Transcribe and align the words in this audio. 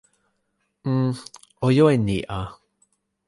n. 1.05 1.09
o 1.65 1.67
jo 1.77 1.85
e 1.93 1.97
ni 2.05 2.17
a. 2.37 2.39